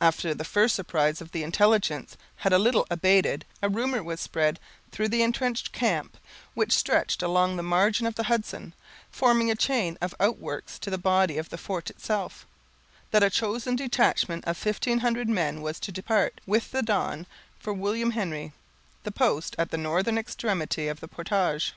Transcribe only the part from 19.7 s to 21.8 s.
the northern extremity of the portage.